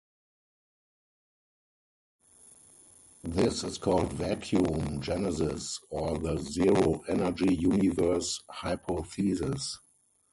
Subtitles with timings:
[3.23, 9.77] This is called vacuum genesis or the zero-energy universe hypothesis.